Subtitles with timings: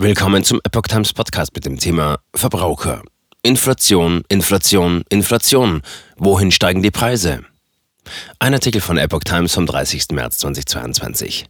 [0.00, 3.02] Willkommen zum Epoch Times Podcast mit dem Thema Verbraucher.
[3.42, 5.82] Inflation, Inflation, Inflation.
[6.16, 7.44] Wohin steigen die Preise?
[8.38, 10.12] Ein Artikel von Epoch Times vom 30.
[10.12, 11.46] März 2022.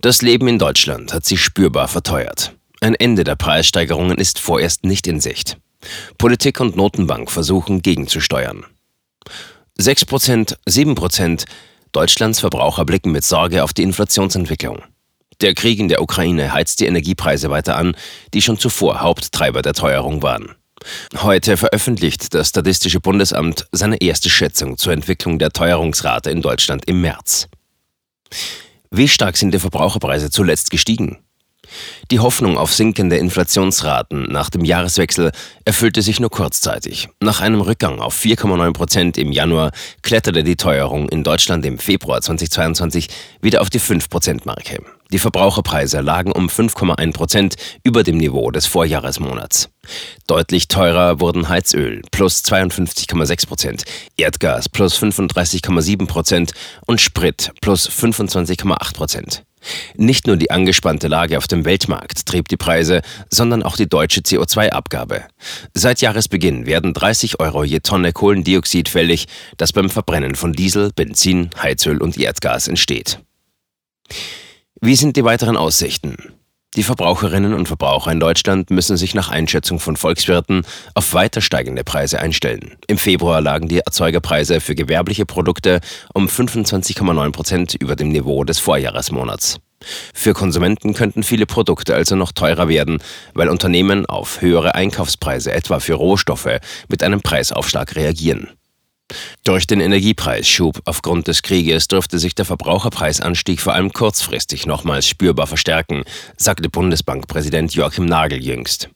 [0.00, 2.52] Das Leben in Deutschland hat sich spürbar verteuert.
[2.80, 5.56] Ein Ende der Preissteigerungen ist vorerst nicht in Sicht.
[6.18, 8.66] Politik und Notenbank versuchen gegenzusteuern.
[9.78, 11.44] 6%, 7%.
[11.92, 14.82] Deutschlands Verbraucher blicken mit Sorge auf die Inflationsentwicklung.
[15.40, 17.96] Der Krieg in der Ukraine heizt die Energiepreise weiter an,
[18.32, 20.54] die schon zuvor Haupttreiber der Teuerung waren.
[21.16, 27.00] Heute veröffentlicht das Statistische Bundesamt seine erste Schätzung zur Entwicklung der Teuerungsrate in Deutschland im
[27.00, 27.48] März.
[28.90, 31.18] Wie stark sind die Verbraucherpreise zuletzt gestiegen?
[32.10, 35.32] Die Hoffnung auf sinkende Inflationsraten nach dem Jahreswechsel
[35.64, 37.08] erfüllte sich nur kurzzeitig.
[37.20, 39.72] Nach einem Rückgang auf 4,9 Prozent im Januar
[40.02, 43.08] kletterte die Teuerung in Deutschland im Februar 2022
[43.40, 44.84] wieder auf die 5-Prozent-Marke.
[45.12, 49.68] Die Verbraucherpreise lagen um 5,1 Prozent über dem Niveau des Vorjahresmonats.
[50.26, 53.84] Deutlich teurer wurden Heizöl plus 52,6 Prozent,
[54.16, 56.52] Erdgas plus 35,7 Prozent
[56.86, 59.44] und Sprit plus 25,8 Prozent.
[59.96, 64.20] Nicht nur die angespannte Lage auf dem Weltmarkt trieb die Preise, sondern auch die deutsche
[64.20, 65.24] CO2-Abgabe.
[65.72, 71.50] Seit Jahresbeginn werden 30 Euro je Tonne Kohlendioxid fällig, das beim Verbrennen von Diesel, Benzin,
[71.62, 73.20] Heizöl und Erdgas entsteht.
[74.80, 76.16] Wie sind die weiteren Aussichten?
[76.76, 81.84] Die Verbraucherinnen und Verbraucher in Deutschland müssen sich nach Einschätzung von Volkswirten auf weiter steigende
[81.84, 82.76] Preise einstellen.
[82.86, 85.80] Im Februar lagen die Erzeugerpreise für gewerbliche Produkte
[86.12, 89.58] um 25,9 Prozent über dem Niveau des Vorjahresmonats.
[90.12, 92.98] Für Konsumenten könnten viele Produkte also noch teurer werden,
[93.32, 98.50] weil Unternehmen auf höhere Einkaufspreise etwa für Rohstoffe mit einem Preisaufschlag reagieren.
[99.44, 105.46] Durch den Energiepreisschub aufgrund des Krieges dürfte sich der Verbraucherpreisanstieg vor allem kurzfristig nochmals spürbar
[105.46, 106.04] verstärken,
[106.36, 108.88] sagte Bundesbankpräsident Joachim Nagel jüngst.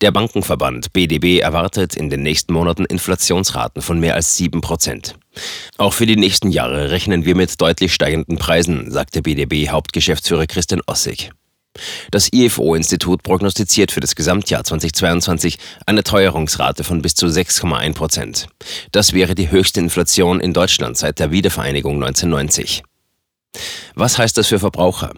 [0.00, 5.16] Der Bankenverband BDB erwartet in den nächsten Monaten Inflationsraten von mehr als 7 Prozent.
[5.78, 11.30] Auch für die nächsten Jahre rechnen wir mit deutlich steigenden Preisen, sagte BDB-Hauptgeschäftsführer Christian Ossig.
[12.10, 18.46] Das IFO-Institut prognostiziert für das Gesamtjahr 2022 eine Teuerungsrate von bis zu 6,1 Prozent.
[18.92, 22.82] Das wäre die höchste Inflation in Deutschland seit der Wiedervereinigung 1990.
[23.94, 25.12] Was heißt das für Verbraucher?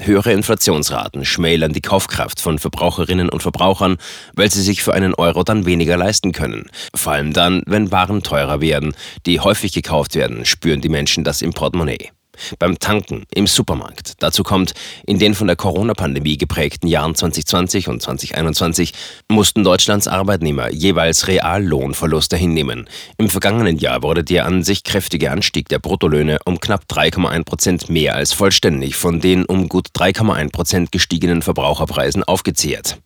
[0.00, 3.96] Höhere Inflationsraten schmälern die Kaufkraft von Verbraucherinnen und Verbrauchern,
[4.34, 6.70] weil sie sich für einen Euro dann weniger leisten können.
[6.94, 8.94] Vor allem dann, wenn Waren teurer werden,
[9.26, 12.12] die häufig gekauft werden, spüren die Menschen das im Portemonnaie
[12.58, 14.14] beim Tanken, im Supermarkt.
[14.18, 14.74] Dazu kommt,
[15.06, 18.92] in den von der Corona-Pandemie geprägten Jahren 2020 und 2021
[19.28, 22.88] mussten Deutschlands Arbeitnehmer jeweils Reallohnverluste hinnehmen.
[23.16, 27.88] Im vergangenen Jahr wurde der an sich kräftige Anstieg der Bruttolöhne um knapp 3,1 Prozent
[27.88, 32.98] mehr als vollständig von den um gut 3,1 Prozent gestiegenen Verbraucherpreisen aufgezehrt.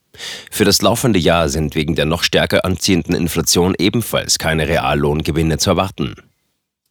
[0.51, 5.71] Für das laufende Jahr sind wegen der noch stärker anziehenden Inflation ebenfalls keine Reallohngewinne zu
[5.71, 6.17] erwarten.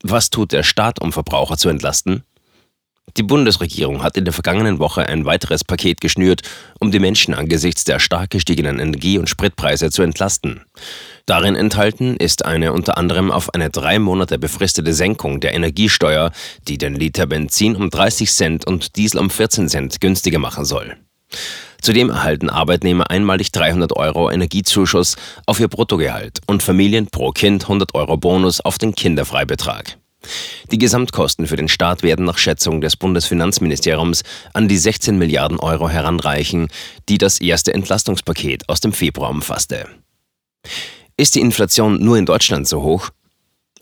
[0.04, 2.24] Was tut der Staat, um Verbraucher zu entlasten?
[3.18, 6.42] Die Bundesregierung hat in der vergangenen Woche ein weiteres Paket geschnürt,
[6.80, 10.62] um die Menschen angesichts der stark gestiegenen Energie- und Spritpreise zu entlasten.
[11.26, 16.32] Darin enthalten ist eine unter anderem auf eine drei Monate befristete Senkung der Energiesteuer,
[16.68, 20.96] die den Liter Benzin um 30 Cent und Diesel um 14 Cent günstiger machen soll.
[21.82, 27.94] Zudem erhalten Arbeitnehmer einmalig 300 Euro Energiezuschuss auf ihr Bruttogehalt und Familien pro Kind 100
[27.96, 29.98] Euro Bonus auf den Kinderfreibetrag.
[30.72, 34.24] Die Gesamtkosten für den Staat werden nach Schätzung des Bundesfinanzministeriums
[34.54, 36.68] an die 16 Milliarden Euro heranreichen,
[37.10, 39.88] die das erste Entlastungspaket aus dem Februar umfasste.
[41.18, 43.10] Ist die Inflation nur in Deutschland so hoch?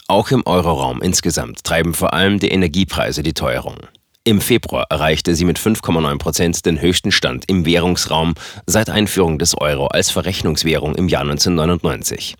[0.07, 3.77] Auch im Euroraum insgesamt treiben vor allem die Energiepreise die Teuerung.
[4.23, 8.33] Im Februar erreichte sie mit 5,9 Prozent den höchsten Stand im Währungsraum
[8.65, 12.35] seit Einführung des Euro als Verrechnungswährung im Jahr 1999.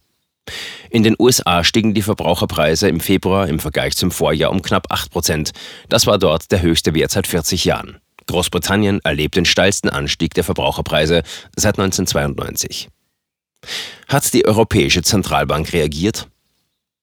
[0.89, 5.11] In den USA stiegen die Verbraucherpreise im Februar im Vergleich zum Vorjahr um knapp 8
[5.11, 5.51] Prozent.
[5.87, 7.99] Das war dort der höchste Wert seit 40 Jahren.
[8.25, 11.23] Großbritannien erlebt den steilsten Anstieg der Verbraucherpreise
[11.55, 12.89] seit 1992.
[14.07, 16.27] Hat die Europäische Zentralbank reagiert?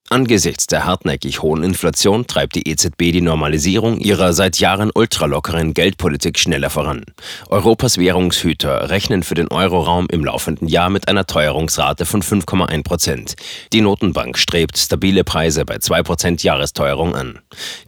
[0.09, 6.39] Angesichts der hartnäckig hohen Inflation treibt die EZB die Normalisierung ihrer seit Jahren ultralockeren Geldpolitik
[6.39, 7.03] schneller voran.
[7.49, 13.35] Europas Währungshüter rechnen für den Euroraum im laufenden Jahr mit einer Teuerungsrate von 5,1 Prozent.
[13.73, 17.39] Die Notenbank strebt stabile Preise bei 2 Prozent Jahresteuerung an.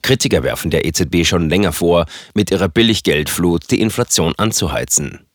[0.01, 5.28] Kritiker werfen der EZB schon länger vor, mit ihrer Billiggeldflut die Inflation anzuheizen.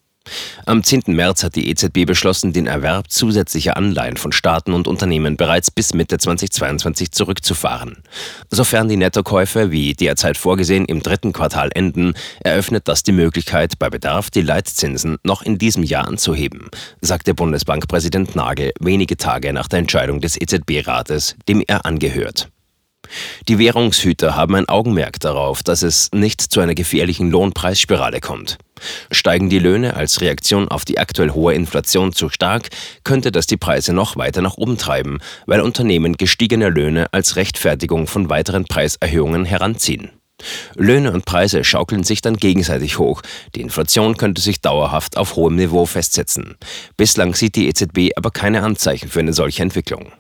[0.67, 1.03] Am 10.
[1.09, 5.93] März hat die EZB beschlossen, den Erwerb zusätzlicher Anleihen von Staaten und Unternehmen bereits bis
[5.93, 8.03] Mitte 2022 zurückzufahren.
[8.51, 13.91] Sofern die Nettokäufe, wie derzeit vorgesehen, im dritten Quartal enden, eröffnet das die Möglichkeit, bei
[13.91, 16.71] Bedarf die Leitzinsen noch in diesem Jahr anzuheben,
[17.03, 22.49] sagte Bundesbankpräsident Nagel wenige Tage nach der Entscheidung des EZB-Rates, dem er angehört.
[23.49, 28.59] Die Währungshüter haben ein Augenmerk darauf, dass es nicht zu einer gefährlichen Lohnpreisspirale kommt.
[29.11, 32.69] Steigen die Löhne als Reaktion auf die aktuell hohe Inflation zu stark,
[33.05, 38.07] könnte das die Preise noch weiter nach oben treiben, weil Unternehmen gestiegene Löhne als Rechtfertigung
[38.07, 40.11] von weiteren Preiserhöhungen heranziehen.
[40.75, 43.23] Löhne und Preise schaukeln sich dann gegenseitig hoch.
[43.55, 46.57] Die Inflation könnte sich dauerhaft auf hohem Niveau festsetzen.
[46.97, 50.13] Bislang sieht die EZB aber keine Anzeichen für eine solche Entwicklung.